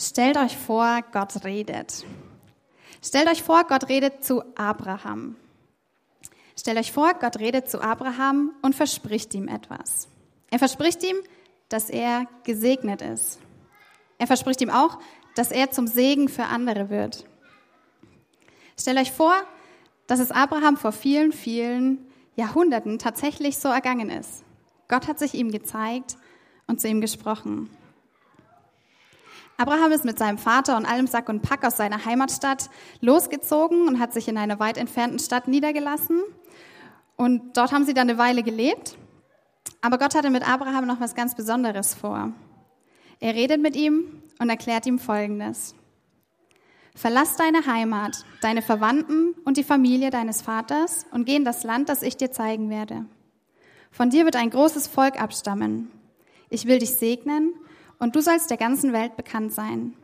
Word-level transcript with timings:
Stellt 0.00 0.36
euch 0.36 0.56
vor, 0.56 1.00
Gott 1.12 1.44
redet. 1.44 2.04
Stellt 3.02 3.28
euch 3.28 3.42
vor, 3.42 3.64
Gott 3.64 3.88
redet 3.88 4.24
zu 4.24 4.42
Abraham. 4.56 5.34
Stellt 6.56 6.78
euch 6.78 6.92
vor, 6.92 7.14
Gott 7.14 7.38
redet 7.38 7.68
zu 7.68 7.80
Abraham 7.80 8.52
und 8.62 8.76
verspricht 8.76 9.34
ihm 9.34 9.48
etwas. 9.48 10.08
Er 10.50 10.60
verspricht 10.60 11.02
ihm, 11.02 11.16
dass 11.68 11.90
er 11.90 12.26
gesegnet 12.44 13.02
ist. 13.02 13.40
Er 14.18 14.28
verspricht 14.28 14.60
ihm 14.60 14.70
auch, 14.70 14.98
dass 15.34 15.50
er 15.50 15.72
zum 15.72 15.88
Segen 15.88 16.28
für 16.28 16.44
andere 16.44 16.90
wird. 16.90 17.24
Stellt 18.78 18.98
euch 18.98 19.10
vor, 19.10 19.34
dass 20.06 20.20
es 20.20 20.30
Abraham 20.30 20.76
vor 20.76 20.92
vielen, 20.92 21.32
vielen 21.32 22.06
Jahrhunderten 22.36 23.00
tatsächlich 23.00 23.58
so 23.58 23.68
ergangen 23.68 24.10
ist. 24.10 24.44
Gott 24.86 25.08
hat 25.08 25.18
sich 25.18 25.34
ihm 25.34 25.50
gezeigt 25.50 26.16
und 26.68 26.80
zu 26.80 26.86
ihm 26.86 27.00
gesprochen. 27.00 27.68
Abraham 29.60 29.90
ist 29.90 30.04
mit 30.04 30.20
seinem 30.20 30.38
Vater 30.38 30.76
und 30.76 30.86
allem 30.86 31.08
Sack 31.08 31.28
und 31.28 31.42
Pack 31.42 31.64
aus 31.64 31.76
seiner 31.76 32.04
Heimatstadt 32.04 32.70
losgezogen 33.00 33.88
und 33.88 33.98
hat 33.98 34.12
sich 34.12 34.28
in 34.28 34.38
einer 34.38 34.60
weit 34.60 34.78
entfernten 34.78 35.18
Stadt 35.18 35.48
niedergelassen. 35.48 36.22
Und 37.16 37.56
dort 37.56 37.72
haben 37.72 37.84
sie 37.84 37.92
dann 37.92 38.08
eine 38.08 38.18
Weile 38.18 38.44
gelebt. 38.44 38.96
Aber 39.80 39.98
Gott 39.98 40.14
hatte 40.14 40.30
mit 40.30 40.48
Abraham 40.48 40.86
noch 40.86 41.00
was 41.00 41.16
ganz 41.16 41.34
Besonderes 41.34 41.92
vor. 41.92 42.32
Er 43.18 43.34
redet 43.34 43.60
mit 43.60 43.74
ihm 43.74 44.22
und 44.38 44.48
erklärt 44.48 44.86
ihm 44.86 45.00
Folgendes. 45.00 45.74
Verlass 46.94 47.34
deine 47.34 47.66
Heimat, 47.66 48.24
deine 48.40 48.62
Verwandten 48.62 49.34
und 49.44 49.56
die 49.56 49.64
Familie 49.64 50.10
deines 50.10 50.40
Vaters 50.40 51.04
und 51.10 51.24
geh 51.24 51.34
in 51.34 51.44
das 51.44 51.64
Land, 51.64 51.88
das 51.88 52.02
ich 52.02 52.16
dir 52.16 52.30
zeigen 52.30 52.70
werde. 52.70 53.06
Von 53.90 54.10
dir 54.10 54.24
wird 54.24 54.36
ein 54.36 54.50
großes 54.50 54.86
Volk 54.86 55.20
abstammen. 55.20 55.90
Ich 56.48 56.66
will 56.66 56.78
dich 56.78 56.94
segnen 56.94 57.54
und 57.98 58.16
du 58.16 58.20
sollst 58.20 58.50
der 58.50 58.56
ganzen 58.56 58.92
Welt 58.92 59.16
bekannt 59.16 59.52
sein. 59.52 59.94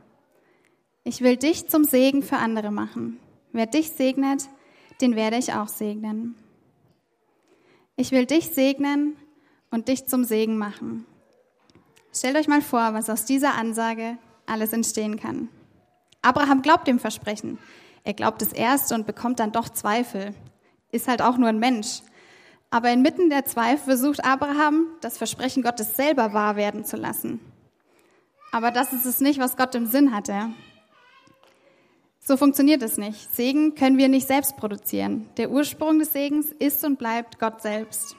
Ich 1.04 1.20
will 1.20 1.36
dich 1.36 1.68
zum 1.68 1.84
Segen 1.84 2.22
für 2.22 2.36
andere 2.36 2.70
machen. 2.70 3.19
Wer 3.52 3.66
dich 3.66 3.91
segnet, 3.91 4.48
den 5.00 5.16
werde 5.16 5.36
ich 5.36 5.52
auch 5.52 5.69
segnen. 5.69 6.34
Ich 7.96 8.10
will 8.10 8.27
dich 8.27 8.50
segnen 8.50 9.16
und 9.70 9.88
dich 9.88 10.06
zum 10.06 10.24
Segen 10.24 10.58
machen. 10.58 11.06
Stellt 12.12 12.36
euch 12.36 12.48
mal 12.48 12.62
vor, 12.62 12.94
was 12.94 13.10
aus 13.10 13.24
dieser 13.24 13.54
Ansage 13.54 14.19
alles 14.47 14.72
entstehen 14.72 15.19
kann. 15.19 15.48
Abraham 16.22 16.62
glaubt 16.62 16.88
dem 16.88 16.98
Versprechen. 16.98 17.58
Er 18.02 18.14
glaubt 18.14 18.41
es 18.42 18.52
erst 18.52 18.92
und 18.92 19.06
bekommt 19.06 19.41
dann 19.41 19.52
doch 19.52 19.69
Zweifel. 19.69 20.34
Ist 20.91 21.08
halt 21.08 21.22
auch 21.22 21.36
nur 21.36 21.48
ein 21.48 21.58
Mensch. 21.58 22.02
Aber 22.70 22.91
inmitten 22.91 23.30
der 23.30 23.44
Zweifel 23.44 23.84
versucht 23.84 24.24
Abraham, 24.24 24.86
das 25.00 25.19
Versprechen 25.19 25.62
Gottes 25.62 25.97
selber 25.97 26.32
wahr 26.32 26.56
werden 26.56 26.84
zu 26.84 26.97
lassen. 26.97 27.41
Aber 28.55 28.70
das 28.70 28.92
ist 28.92 29.05
es 29.05 29.20
nicht, 29.20 29.41
was 29.41 29.56
Gott 29.56 29.74
im 29.74 29.86
Sinn 29.86 30.14
hatte. 30.14 30.50
So 32.20 32.36
funktioniert 32.36 32.83
es 32.84 32.97
nicht. 32.98 33.34
Segen 33.34 33.74
können 33.74 33.98
wir 33.98 34.06
nicht 34.08 34.28
selbst 34.28 34.56
produzieren. 34.56 35.28
Der 35.38 35.50
Ursprung 35.50 35.98
des 35.98 36.12
Segens 36.12 36.52
ist 36.60 36.84
und 36.84 36.97
bleibt 36.97 37.41
Gott 37.41 37.62
selbst. 37.62 38.14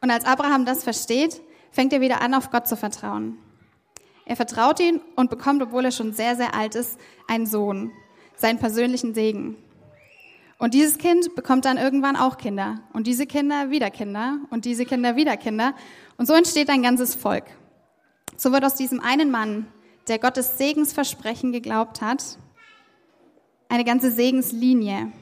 Und 0.00 0.10
als 0.10 0.24
Abraham 0.24 0.64
das 0.64 0.82
versteht, 0.82 1.40
fängt 1.70 1.92
er 1.92 2.00
wieder 2.00 2.22
an, 2.22 2.34
auf 2.34 2.50
Gott 2.50 2.66
zu 2.66 2.76
vertrauen. 2.76 3.38
Er 4.26 4.34
vertraut 4.34 4.80
ihn 4.80 5.00
und 5.14 5.30
bekommt, 5.30 5.62
obwohl 5.62 5.84
er 5.84 5.92
schon 5.92 6.12
sehr, 6.12 6.34
sehr 6.34 6.52
alt 6.52 6.74
ist, 6.74 6.98
einen 7.28 7.46
Sohn, 7.46 7.92
seinen 8.34 8.58
persönlichen 8.58 9.14
Segen. 9.14 9.56
Und 10.58 10.74
dieses 10.74 10.98
Kind 10.98 11.36
bekommt 11.36 11.66
dann 11.66 11.76
irgendwann 11.76 12.16
auch 12.16 12.36
Kinder. 12.36 12.80
Und 12.92 13.06
diese 13.06 13.28
Kinder 13.28 13.70
wieder 13.70 13.92
Kinder. 13.92 14.38
Und 14.50 14.64
diese 14.64 14.84
Kinder 14.84 15.14
wieder 15.14 15.36
Kinder. 15.36 15.72
Und 16.16 16.26
so 16.26 16.34
entsteht 16.34 16.68
ein 16.68 16.82
ganzes 16.82 17.14
Volk. 17.14 17.44
So 18.36 18.52
wird 18.52 18.64
aus 18.64 18.74
diesem 18.74 19.00
einen 19.00 19.30
Mann, 19.30 19.66
der 20.08 20.18
Gottes 20.18 20.58
Segensversprechen 20.58 21.52
geglaubt 21.52 22.00
hat, 22.00 22.38
eine 23.68 23.84
ganze 23.84 24.10
Segenslinie. 24.10 25.12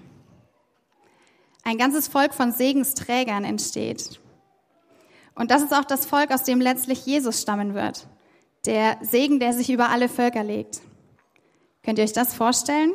Ein 1.65 1.79
ganzes 1.79 2.09
Volk 2.09 2.35
von 2.35 2.53
Segensträgern 2.53 3.45
entsteht. 3.45 4.21
Und 5.35 5.51
das 5.51 5.63
ist 5.63 5.73
auch 5.73 5.85
das 5.85 6.07
Volk, 6.07 6.33
aus 6.33 6.43
dem 6.43 6.61
letztlich 6.61 7.07
Jesus 7.07 7.41
stammen 7.41 7.75
wird. 7.75 8.09
Der 8.67 8.99
Segen, 9.01 9.41
der 9.41 9.53
sich 9.53 9.71
über 9.71 9.91
alle 9.91 10.09
Völker 10.09 10.45
legt. 10.45 10.81
Könnt 11.83 11.99
ihr 11.99 12.05
euch 12.05 12.13
das 12.13 12.35
vorstellen? 12.35 12.93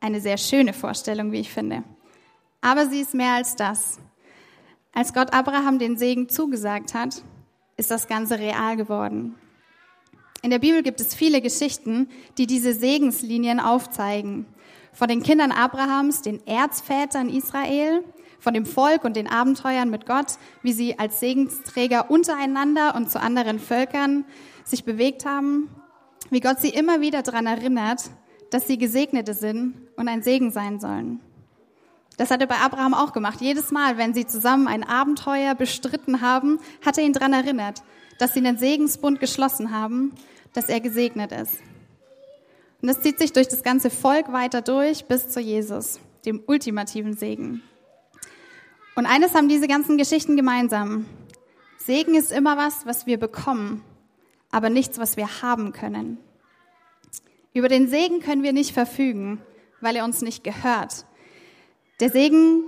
Eine 0.00 0.20
sehr 0.20 0.38
schöne 0.38 0.72
Vorstellung, 0.72 1.32
wie 1.32 1.40
ich 1.40 1.52
finde. 1.52 1.82
Aber 2.60 2.86
sie 2.86 3.00
ist 3.00 3.14
mehr 3.14 3.34
als 3.34 3.56
das. 3.56 3.98
Als 4.92 5.12
Gott 5.12 5.32
Abraham 5.32 5.78
den 5.78 5.96
Segen 5.96 6.28
zugesagt 6.28 6.94
hat, 6.94 7.22
ist 7.76 7.90
das 7.90 8.08
Ganze 8.08 8.38
real 8.38 8.76
geworden. 8.76 9.34
In 10.42 10.50
der 10.50 10.58
Bibel 10.58 10.82
gibt 10.82 11.00
es 11.00 11.14
viele 11.14 11.40
Geschichten, 11.40 12.08
die 12.38 12.46
diese 12.46 12.72
Segenslinien 12.72 13.60
aufzeigen. 13.60 14.46
Von 14.92 15.08
den 15.08 15.22
Kindern 15.22 15.52
Abrahams, 15.52 16.22
den 16.22 16.46
Erzvätern 16.46 17.28
Israel, 17.28 18.04
von 18.38 18.54
dem 18.54 18.64
Volk 18.64 19.04
und 19.04 19.16
den 19.16 19.28
Abenteuern 19.28 19.90
mit 19.90 20.06
Gott, 20.06 20.38
wie 20.62 20.72
sie 20.72 20.98
als 20.98 21.20
Segensträger 21.20 22.10
untereinander 22.10 22.94
und 22.94 23.10
zu 23.10 23.20
anderen 23.20 23.58
Völkern 23.58 24.24
sich 24.64 24.84
bewegt 24.84 25.24
haben, 25.24 25.68
wie 26.30 26.40
Gott 26.40 26.60
sie 26.60 26.70
immer 26.70 27.00
wieder 27.00 27.22
daran 27.22 27.46
erinnert, 27.46 28.02
dass 28.50 28.66
sie 28.66 28.78
Gesegnete 28.78 29.34
sind 29.34 29.74
und 29.96 30.08
ein 30.08 30.22
Segen 30.22 30.50
sein 30.50 30.80
sollen. 30.80 31.20
Das 32.16 32.30
hat 32.30 32.40
er 32.40 32.46
bei 32.46 32.56
Abraham 32.56 32.94
auch 32.94 33.12
gemacht. 33.12 33.40
Jedes 33.40 33.70
Mal, 33.70 33.98
wenn 33.98 34.14
sie 34.14 34.26
zusammen 34.26 34.68
ein 34.68 34.84
Abenteuer 34.84 35.54
bestritten 35.54 36.20
haben, 36.20 36.58
hat 36.84 36.96
er 36.98 37.04
ihn 37.04 37.12
daran 37.12 37.32
erinnert, 37.32 37.82
dass 38.18 38.32
sie 38.32 38.40
einen 38.40 38.58
Segensbund 38.58 39.20
geschlossen 39.20 39.70
haben, 39.70 40.12
dass 40.54 40.68
er 40.68 40.80
gesegnet 40.80 41.32
ist. 41.32 41.58
Und 42.80 42.88
das 42.88 43.02
zieht 43.02 43.18
sich 43.18 43.32
durch 43.32 43.48
das 43.48 43.62
ganze 43.62 43.90
Volk 43.90 44.32
weiter 44.32 44.62
durch 44.62 45.04
bis 45.06 45.28
zu 45.28 45.40
Jesus, 45.40 46.00
dem 46.24 46.42
ultimativen 46.46 47.14
Segen. 47.14 47.62
Und 48.94 49.04
eines 49.04 49.34
haben 49.34 49.48
diese 49.48 49.68
ganzen 49.68 49.98
Geschichten 49.98 50.36
gemeinsam. 50.36 51.06
Segen 51.76 52.14
ist 52.14 52.32
immer 52.32 52.56
was, 52.56 52.86
was 52.86 53.06
wir 53.06 53.18
bekommen, 53.18 53.82
aber 54.50 54.70
nichts, 54.70 54.98
was 54.98 55.18
wir 55.18 55.42
haben 55.42 55.72
können. 55.72 56.18
Über 57.52 57.68
den 57.68 57.88
Segen 57.88 58.20
können 58.20 58.42
wir 58.42 58.52
nicht 58.52 58.72
verfügen, 58.72 59.40
weil 59.80 59.96
er 59.96 60.04
uns 60.04 60.22
nicht 60.22 60.44
gehört. 60.44 61.06
Der 61.98 62.10
Segen, 62.10 62.64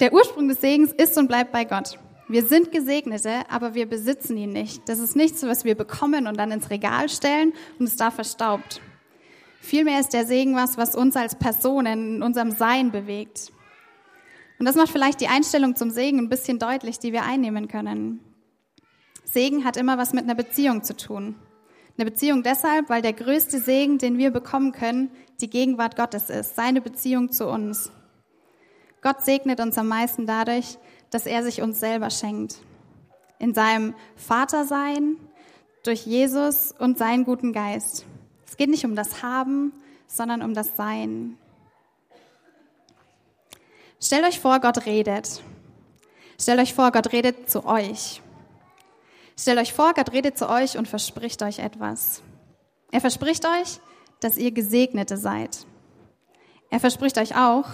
der 0.00 0.14
Ursprung 0.14 0.48
des 0.48 0.62
Segens 0.62 0.90
ist 0.90 1.18
und 1.18 1.28
bleibt 1.28 1.52
bei 1.52 1.64
Gott. 1.64 1.98
Wir 2.28 2.46
sind 2.46 2.72
Gesegnete, 2.72 3.48
aber 3.50 3.74
wir 3.74 3.86
besitzen 3.86 4.38
ihn 4.38 4.54
nicht. 4.54 4.88
Das 4.88 5.00
ist 5.00 5.16
nichts, 5.16 5.42
was 5.42 5.66
wir 5.66 5.74
bekommen 5.74 6.26
und 6.26 6.38
dann 6.38 6.50
ins 6.50 6.70
Regal 6.70 7.10
stellen 7.10 7.52
und 7.78 7.86
es 7.86 7.96
da 7.96 8.10
verstaubt. 8.10 8.80
Vielmehr 9.60 10.00
ist 10.00 10.14
der 10.14 10.24
Segen 10.24 10.56
was, 10.56 10.78
was 10.78 10.94
uns 10.94 11.14
als 11.14 11.34
Personen 11.34 12.16
in 12.16 12.22
unserem 12.22 12.52
Sein 12.52 12.90
bewegt. 12.90 13.52
Und 14.58 14.64
das 14.64 14.76
macht 14.76 14.88
vielleicht 14.88 15.20
die 15.20 15.28
Einstellung 15.28 15.76
zum 15.76 15.90
Segen 15.90 16.18
ein 16.18 16.30
bisschen 16.30 16.58
deutlich, 16.58 16.98
die 16.98 17.12
wir 17.12 17.24
einnehmen 17.24 17.68
können. 17.68 18.20
Segen 19.24 19.64
hat 19.66 19.76
immer 19.76 19.98
was 19.98 20.14
mit 20.14 20.24
einer 20.24 20.34
Beziehung 20.34 20.82
zu 20.82 20.96
tun. 20.96 21.34
Eine 21.98 22.10
Beziehung 22.10 22.42
deshalb, 22.42 22.88
weil 22.88 23.02
der 23.02 23.12
größte 23.12 23.60
Segen, 23.60 23.98
den 23.98 24.16
wir 24.16 24.30
bekommen 24.30 24.72
können, 24.72 25.10
die 25.42 25.50
Gegenwart 25.50 25.96
Gottes 25.96 26.30
ist, 26.30 26.56
seine 26.56 26.80
Beziehung 26.80 27.30
zu 27.30 27.46
uns. 27.46 27.92
Gott 29.06 29.22
segnet 29.22 29.60
uns 29.60 29.78
am 29.78 29.86
meisten 29.86 30.26
dadurch, 30.26 30.78
dass 31.10 31.26
er 31.26 31.44
sich 31.44 31.62
uns 31.62 31.78
selber 31.78 32.10
schenkt. 32.10 32.56
In 33.38 33.54
seinem 33.54 33.94
Vatersein, 34.16 35.16
durch 35.84 36.04
Jesus 36.04 36.74
und 36.76 36.98
seinen 36.98 37.24
guten 37.24 37.52
Geist. 37.52 38.04
Es 38.48 38.56
geht 38.56 38.68
nicht 38.68 38.84
um 38.84 38.96
das 38.96 39.22
Haben, 39.22 39.72
sondern 40.08 40.42
um 40.42 40.54
das 40.54 40.74
Sein. 40.74 41.38
Stellt 44.02 44.24
euch 44.24 44.40
vor, 44.40 44.58
Gott 44.58 44.86
redet. 44.86 45.40
Stellt 46.40 46.58
euch 46.58 46.74
vor, 46.74 46.90
Gott 46.90 47.12
redet 47.12 47.48
zu 47.48 47.64
euch. 47.64 48.20
Stellt 49.38 49.60
euch 49.60 49.72
vor, 49.72 49.94
Gott 49.94 50.10
redet 50.10 50.36
zu 50.36 50.48
euch 50.48 50.78
und 50.78 50.88
verspricht 50.88 51.44
euch 51.44 51.60
etwas. 51.60 52.22
Er 52.90 53.00
verspricht 53.00 53.46
euch, 53.46 53.78
dass 54.18 54.36
ihr 54.36 54.50
Gesegnete 54.50 55.16
seid. 55.16 55.64
Er 56.70 56.80
verspricht 56.80 57.18
euch 57.18 57.36
auch, 57.36 57.66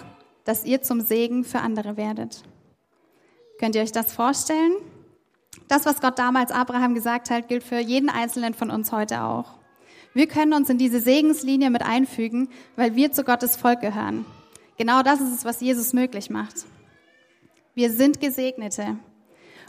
dass 0.44 0.64
ihr 0.64 0.82
zum 0.82 1.00
Segen 1.00 1.44
für 1.44 1.60
andere 1.60 1.96
werdet. 1.96 2.42
Könnt 3.58 3.74
ihr 3.74 3.82
euch 3.82 3.92
das 3.92 4.12
vorstellen? 4.12 4.72
Das, 5.68 5.86
was 5.86 6.00
Gott 6.00 6.18
damals 6.18 6.50
Abraham 6.50 6.94
gesagt 6.94 7.30
hat, 7.30 7.48
gilt 7.48 7.62
für 7.62 7.78
jeden 7.78 8.08
Einzelnen 8.08 8.54
von 8.54 8.70
uns 8.70 8.92
heute 8.92 9.22
auch. 9.22 9.54
Wir 10.14 10.26
können 10.26 10.52
uns 10.52 10.68
in 10.68 10.78
diese 10.78 11.00
Segenslinie 11.00 11.70
mit 11.70 11.82
einfügen, 11.82 12.48
weil 12.76 12.96
wir 12.96 13.12
zu 13.12 13.24
Gottes 13.24 13.56
Volk 13.56 13.80
gehören. 13.80 14.26
Genau 14.76 15.02
das 15.02 15.20
ist 15.20 15.32
es, 15.32 15.44
was 15.44 15.60
Jesus 15.60 15.92
möglich 15.92 16.28
macht. 16.28 16.66
Wir 17.74 17.90
sind 17.90 18.20
Gesegnete. 18.20 18.96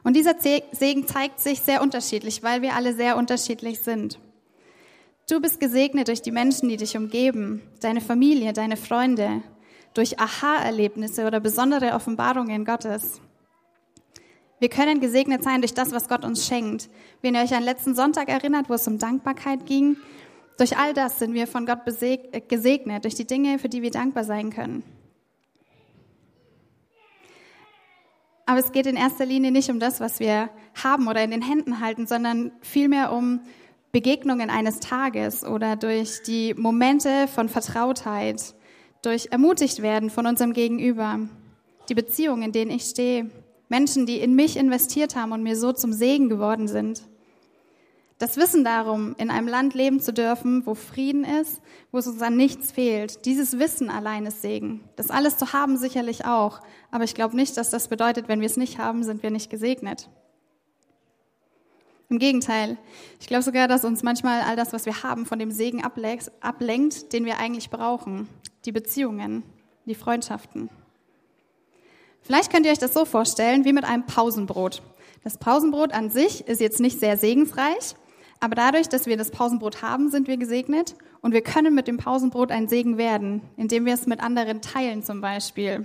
Und 0.04 0.16
dieser 0.16 0.36
Segen 0.40 1.08
zeigt 1.08 1.40
sich 1.40 1.62
sehr 1.62 1.82
unterschiedlich, 1.82 2.44
weil 2.44 2.62
wir 2.62 2.76
alle 2.76 2.94
sehr 2.94 3.16
unterschiedlich 3.16 3.80
sind. 3.80 4.20
Du 5.30 5.40
bist 5.40 5.62
gesegnet 5.62 6.10
durch 6.10 6.22
die 6.22 6.32
Menschen, 6.32 6.68
die 6.68 6.76
dich 6.76 6.98
umgeben, 6.98 7.62
deine 7.80 8.02
Familie, 8.02 8.52
deine 8.52 8.76
Freunde, 8.76 9.42
durch 9.94 10.20
Aha-Erlebnisse 10.20 11.26
oder 11.28 11.40
besondere 11.40 11.94
Offenbarungen 11.94 12.66
Gottes. 12.66 13.22
Wir 14.60 14.70
können 14.70 15.02
gesegnet 15.02 15.44
sein 15.44 15.62
durch 15.62 15.74
das, 15.74 15.92
was 15.92 16.08
Gott 16.08 16.24
uns 16.24 16.48
schenkt. 16.48 16.90
Wenn 17.22 17.36
ihr 17.36 17.42
euch 17.42 17.54
an 17.54 17.64
letzten 17.64 17.96
Sonntag 17.96 18.30
erinnert, 18.30 18.70
wo 18.70 18.74
es 18.74 18.88
um 18.88 18.98
Dankbarkeit 18.98 19.66
ging, 19.66 19.98
durch 20.58 20.78
all 20.78 20.94
das 20.94 21.20
sind 21.20 21.34
wir 21.34 21.48
von 21.48 21.66
Gott 21.66 21.80
äh, 22.02 22.42
gesegnet, 22.42 23.04
durch 23.04 23.16
die 23.16 23.26
Dinge, 23.26 23.60
für 23.60 23.70
die 23.70 23.82
wir 23.82 23.92
dankbar 23.92 24.24
sein 24.24 24.52
können. 24.52 24.84
Aber 28.46 28.60
es 28.60 28.72
geht 28.72 28.86
in 28.86 28.96
erster 28.96 29.26
Linie 29.26 29.52
nicht 29.52 29.70
um 29.70 29.80
das, 29.80 30.00
was 30.00 30.20
wir 30.20 30.50
haben 30.82 31.08
oder 31.08 31.24
in 31.24 31.32
den 31.32 31.42
Händen 31.42 31.80
halten, 31.80 32.08
sondern 32.08 32.52
vielmehr 32.62 33.14
um 33.14 33.42
Begegnungen 33.92 34.50
eines 34.50 34.80
Tages 34.80 35.46
oder 35.46 35.76
durch 35.76 36.24
die 36.24 36.54
Momente 36.54 37.28
von 37.28 37.48
Vertrautheit, 37.48 38.56
durch 39.04 39.28
ermutigt 39.32 39.84
werden 39.84 40.10
von 40.10 40.26
unserem 40.26 40.54
Gegenüber, 40.54 41.20
die 41.90 41.94
Beziehungen, 41.94 42.42
in 42.42 42.52
denen 42.52 42.72
ich 42.72 42.86
stehe, 42.86 43.30
Menschen, 43.70 44.06
die 44.06 44.20
in 44.20 44.34
mich 44.34 44.58
investiert 44.58 45.16
haben 45.16 45.32
und 45.32 45.44
mir 45.44 45.56
so 45.56 45.72
zum 45.72 45.94
Segen 45.94 46.30
geworden 46.30 46.68
sind. 46.68 47.04
Das 48.20 48.38
Wissen 48.38 48.64
darum, 48.64 49.16
in 49.18 49.30
einem 49.30 49.48
Land 49.48 49.74
leben 49.74 50.00
zu 50.00 50.14
dürfen, 50.14 50.66
wo 50.66 50.76
Frieden 50.76 51.26
ist, 51.26 51.62
wo 51.92 51.98
es 51.98 52.08
uns 52.08 52.22
an 52.22 52.38
nichts 52.38 52.72
fehlt, 52.72 53.26
dieses 53.26 53.60
Wissen 53.60 53.90
allein 53.90 54.26
ist 54.26 54.42
Segen. 54.42 54.82
Das 54.96 55.10
alles 55.10 55.38
zu 55.38 55.52
haben 55.52 55.76
sicherlich 55.76 56.24
auch, 56.24 56.62
aber 56.90 57.04
ich 57.04 57.16
glaube 57.16 57.36
nicht, 57.36 57.58
dass 57.58 57.70
das 57.70 57.90
bedeutet, 57.90 58.28
wenn 58.30 58.40
wir 58.40 58.46
es 58.46 58.56
nicht 58.56 58.78
haben, 58.78 59.04
sind 59.04 59.24
wir 59.24 59.32
nicht 59.32 59.50
gesegnet. 59.50 60.10
Im 62.14 62.20
Gegenteil, 62.20 62.78
ich 63.20 63.26
glaube 63.26 63.42
sogar, 63.42 63.68
dass 63.68 63.84
uns 63.84 64.04
manchmal 64.04 64.42
all 64.42 64.56
das, 64.56 64.72
was 64.72 64.86
wir 64.86 65.02
haben, 65.02 65.26
von 65.26 65.40
dem 65.40 65.50
Segen 65.50 65.84
ablenkt, 65.84 67.12
den 67.12 67.26
wir 67.26 67.40
eigentlich 67.40 67.72
brauchen. 67.72 68.30
Die 68.66 68.72
Beziehungen, 68.72 69.42
die 69.86 69.96
Freundschaften. 69.96 70.70
Vielleicht 72.22 72.52
könnt 72.52 72.68
ihr 72.68 72.72
euch 72.72 72.78
das 72.78 72.94
so 72.94 73.06
vorstellen 73.06 73.66
wie 73.66 73.74
mit 73.74 73.84
einem 73.84 74.06
Pausenbrot. 74.06 74.84
Das 75.24 75.40
Pausenbrot 75.40 75.92
an 75.92 76.12
sich 76.12 76.48
ist 76.48 76.62
jetzt 76.62 76.80
nicht 76.80 77.00
sehr 77.00 77.18
segensreich, 77.18 77.96
aber 78.40 78.54
dadurch, 78.54 78.90
dass 78.90 79.08
wir 79.08 79.18
das 79.18 79.32
Pausenbrot 79.32 79.82
haben, 79.82 80.12
sind 80.12 80.28
wir 80.28 80.38
gesegnet 80.38 80.94
und 81.22 81.34
wir 81.34 81.42
können 81.42 81.74
mit 81.74 81.88
dem 81.88 81.98
Pausenbrot 81.98 82.52
ein 82.52 82.68
Segen 82.68 83.00
werden, 83.00 83.42
indem 83.58 83.88
wir 83.88 83.96
es 83.96 84.06
mit 84.06 84.20
anderen 84.20 84.62
teilen 84.62 85.02
zum 85.02 85.20
Beispiel. 85.20 85.84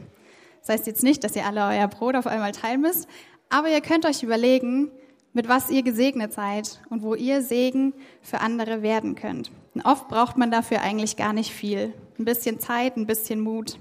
Das 0.60 0.69
heißt 0.69 0.86
jetzt 0.88 1.02
nicht, 1.02 1.25
dass 1.25 1.36
ihr 1.36 1.46
alle 1.46 1.66
euer 1.69 1.88
Brot 1.88 2.16
auf 2.16 2.26
einmal 2.26 2.52
teilen 2.52 2.82
müsst, 2.82 3.08
aber 3.48 3.70
ihr 3.70 3.80
könnt 3.80 4.04
euch 4.04 4.22
überlegen, 4.22 4.90
mit 5.32 5.48
was 5.48 5.70
ihr 5.70 5.82
gesegnet 5.82 6.32
seid 6.32 6.80
und 6.90 7.02
wo 7.02 7.14
ihr 7.14 7.42
Segen 7.42 7.94
für 8.22 8.40
andere 8.40 8.82
werden 8.82 9.14
könnt. 9.14 9.50
Und 9.75 9.84
oft 9.84 10.08
braucht 10.08 10.36
man 10.36 10.50
dafür 10.50 10.80
eigentlich 10.80 11.16
gar 11.16 11.32
nicht 11.32 11.52
viel. 11.52 11.92
Ein 12.19 12.25
bisschen 12.25 12.58
Zeit, 12.60 12.96
ein 12.96 13.06
bisschen 13.06 13.40
Mut. 13.40 13.78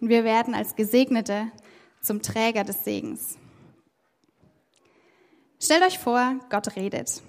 Und 0.00 0.08
wir 0.08 0.24
werden 0.24 0.54
als 0.54 0.76
Gesegnete 0.76 1.48
zum 2.00 2.22
Träger 2.22 2.64
des 2.64 2.84
Segens. 2.84 3.38
Stellt 5.60 5.82
euch 5.82 5.98
vor, 5.98 6.36
Gott 6.50 6.76
redet. 6.76 7.22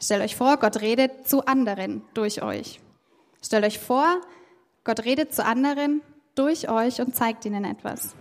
Stellt 0.00 0.22
euch 0.22 0.36
vor, 0.36 0.56
Gott 0.58 0.80
redet 0.80 1.26
zu 1.26 1.46
anderen 1.46 2.02
durch 2.12 2.42
euch. 2.42 2.80
Stellt 3.42 3.64
euch 3.64 3.78
vor, 3.78 4.20
Gott 4.84 5.04
redet 5.04 5.34
zu 5.34 5.44
anderen 5.44 6.02
durch 6.34 6.68
euch 6.68 7.00
und 7.00 7.14
zeigt 7.14 7.44
ihnen 7.44 7.64
etwas. 7.64 8.14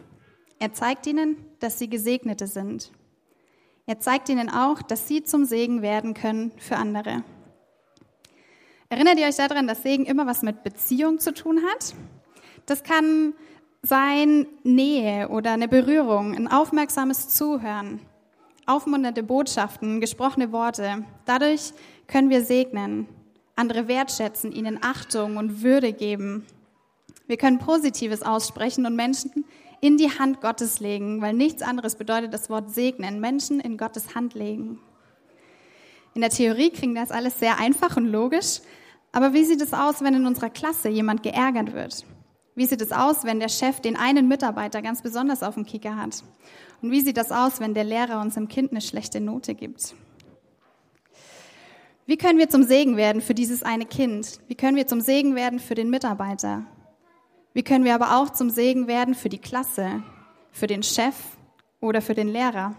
Er 0.59 0.73
zeigt 0.73 1.07
ihnen, 1.07 1.38
dass 1.59 1.79
sie 1.79 1.89
Gesegnete 1.89 2.47
sind. 2.47 2.91
Er 3.86 4.00
zeigt 4.00 4.30
ihnen 4.30 4.50
auch, 4.50 4.81
dass 4.81 5.07
sie 5.07 5.24
zum 5.24 5.45
Segen 5.45 5.81
werden 5.81 6.13
können 6.13 6.51
für 6.57 6.78
andere. 6.78 7.24
Erinnert 8.89 9.18
ihr 9.19 9.28
euch 9.28 9.38
daran, 9.38 9.68
dass 9.68 9.83
Segen 9.83 10.06
immer 10.06 10.28
was 10.28 10.42
mit 10.42 10.63
Beziehung 10.63 11.19
zu 11.19 11.33
tun 11.33 11.62
hat? 11.72 11.95
Das 12.66 12.83
kann 12.83 13.33
sein 13.81 14.48
Nähe 14.63 15.30
oder 15.30 15.54
eine 15.54 15.68
Berührung, 15.68 16.36
ein 16.36 16.48
aufmerksames 16.48 17.30
Zuhören, 17.30 18.00
aufmunternde 18.66 19.24
Botschaften, 19.24 20.01
gesprochene 20.01 20.51
Worte. 20.51 21.06
Dadurch 21.25 21.74
können 22.07 22.30
wir 22.30 22.44
segnen, 22.44 23.07
andere 23.56 23.88
wertschätzen, 23.88 24.51
ihnen 24.51 24.80
Achtung 24.81 25.38
und 25.38 25.63
Würde 25.63 25.94
geben. 25.94 26.45
Wir 27.28 27.38
können 27.38 27.60
Positives 27.60 28.22
aussprechen 28.22 28.86
und 28.86 28.95
Menschen 28.95 29.45
in 29.81 29.98
die 29.98 30.18
Hand 30.18 30.42
Gottes 30.42 30.80
legen, 30.80 31.22
weil 31.22 31.33
nichts 31.33 31.63
anderes 31.63 31.95
bedeutet 31.95 32.33
das 32.33 32.50
Wort 32.50 32.74
segnen, 32.74 33.19
Menschen 33.19 33.60
in 33.60 33.78
Gottes 33.78 34.16
Hand 34.16 34.36
legen. 34.36 34.80
In 36.13 36.22
der 36.22 36.30
Theorie 36.30 36.69
klingt 36.69 36.98
das 36.98 37.12
alles 37.12 37.39
sehr 37.39 37.60
einfach 37.60 37.98
und 37.98 38.06
logisch, 38.06 38.62
aber 39.12 39.33
wie 39.33 39.44
sieht 39.44 39.62
es 39.62 39.74
aus, 39.74 40.01
wenn 40.01 40.13
in 40.13 40.25
unserer 40.25 40.50
Klasse 40.50 40.89
jemand 40.89 41.24
geärgert 41.24 41.74
wird? 41.74 42.06
Wie 42.54 42.66
sieht 42.66 42.81
es 42.81 42.92
aus, 42.92 43.24
wenn 43.24 43.39
der 43.39 43.50
Chef 43.50 43.80
den 43.80 43.95
einen 43.95 44.28
Mitarbeiter 44.28 44.81
ganz 44.81 45.01
besonders 45.01 45.42
auf 45.42 45.56
dem 45.56 45.66
Kicker 45.66 45.95
hat? 45.95 46.24
Und 46.81 46.92
wie 46.92 47.01
sieht 47.01 47.18
das 47.18 47.31
aus, 47.31 47.60
wenn 47.60 47.74
der 47.74 47.83
Lehrer 47.83 48.22
unserem 48.22 48.48
Kind 48.48 48.72
eine 48.72 48.81
schlechte 48.81 49.19
Note 49.19 49.56
gibt? 49.56 49.95
Wie 52.06 52.18
können 52.18 52.39
wir 52.39 52.50
zum 52.50 52.63
Segen 52.63 52.98
werden 52.98 53.22
für 53.22 53.33
dieses 53.33 53.63
eine 53.63 53.86
Kind? 53.86 54.39
Wie 54.48 54.56
können 54.56 54.75
wir 54.75 54.88
zum 54.88 55.00
Segen 55.01 55.36
werden 55.36 55.60
für 55.60 55.75
den 55.75 55.89
Mitarbeiter? 55.89 56.66
Wie 57.53 57.63
können 57.63 57.83
wir 57.83 57.95
aber 57.95 58.18
auch 58.18 58.30
zum 58.30 58.50
Segen 58.50 58.88
werden 58.88 59.13
für 59.13 59.30
die 59.30 59.38
Klasse, 59.38 60.03
für 60.51 60.68
den 60.68 60.83
Chef 60.83 61.15
oder 61.81 62.01
für 62.01 62.13
den 62.13 62.30
Lehrer? 62.30 62.75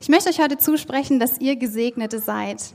Ich 0.00 0.08
möchte 0.08 0.28
euch 0.28 0.40
heute 0.40 0.58
zusprechen, 0.58 1.20
dass 1.20 1.38
ihr 1.38 1.56
Gesegnete 1.56 2.18
seid. 2.18 2.74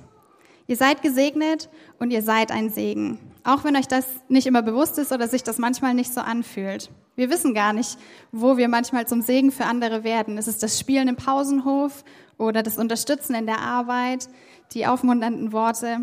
Ihr 0.68 0.78
seid 0.78 1.02
gesegnet 1.02 1.70
und 2.00 2.12
ihr 2.12 2.22
seid 2.22 2.52
ein 2.52 2.70
Segen. 2.70 3.20
Auch 3.44 3.64
wenn 3.64 3.76
euch 3.76 3.88
das 3.88 4.06
nicht 4.30 4.48
immer 4.48 4.62
bewusst 4.62 4.98
ist 4.98 5.12
oder 5.12 5.28
sich 5.28 5.44
das 5.44 5.58
manchmal 5.58 5.94
nicht 5.94 6.14
so 6.14 6.22
anfühlt. 6.22 6.90
Wir 7.16 7.30
wissen 7.30 7.54
gar 7.54 7.74
nicht, 7.74 7.98
wo 8.32 8.56
wir 8.56 8.70
manchmal 8.70 9.08
zum 9.08 9.22
Segen 9.22 9.52
für 9.52 9.66
andere 9.66 10.06
werden. 10.06 10.38
Ist 10.38 10.48
es 10.48 10.58
das 10.58 10.80
Spielen 10.80 11.10
im 11.10 11.18
Pausenhof 11.18 12.06
oder 12.38 12.64
das 12.64 12.78
Unterstützen 12.78 13.36
in 13.36 13.46
der 13.46 13.60
Arbeit, 13.60 14.30
die 14.74 14.88
aufmunternden 14.88 15.52
Worte? 15.52 16.02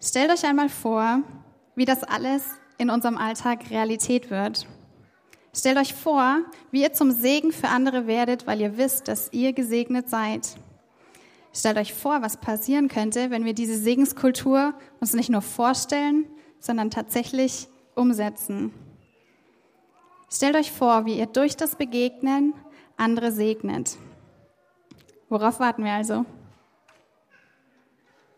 Stellt 0.00 0.30
euch 0.30 0.46
einmal 0.46 0.70
vor, 0.70 1.20
wie 1.76 1.84
das 1.84 2.02
alles 2.02 2.42
in 2.78 2.90
unserem 2.90 3.16
Alltag 3.16 3.70
Realität 3.70 4.30
wird. 4.30 4.66
Stellt 5.54 5.78
euch 5.78 5.94
vor, 5.94 6.40
wie 6.70 6.82
ihr 6.82 6.92
zum 6.92 7.12
Segen 7.12 7.52
für 7.52 7.68
andere 7.68 8.06
werdet, 8.06 8.46
weil 8.46 8.60
ihr 8.60 8.76
wisst, 8.76 9.08
dass 9.08 9.32
ihr 9.32 9.52
gesegnet 9.52 10.10
seid. 10.10 10.56
Stellt 11.54 11.78
euch 11.78 11.94
vor, 11.94 12.20
was 12.20 12.36
passieren 12.36 12.88
könnte, 12.88 13.30
wenn 13.30 13.46
wir 13.46 13.54
diese 13.54 13.78
Segenskultur 13.78 14.74
uns 15.00 15.14
nicht 15.14 15.30
nur 15.30 15.40
vorstellen, 15.40 16.26
sondern 16.58 16.90
tatsächlich 16.90 17.68
umsetzen. 17.94 18.74
Stellt 20.30 20.56
euch 20.56 20.70
vor, 20.70 21.06
wie 21.06 21.18
ihr 21.18 21.26
durch 21.26 21.56
das 21.56 21.76
Begegnen 21.76 22.52
andere 22.98 23.32
segnet. 23.32 23.96
Worauf 25.28 25.60
warten 25.60 25.84
wir 25.84 25.92
also? 25.92 26.26